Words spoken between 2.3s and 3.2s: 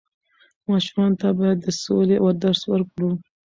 درس ورکړو.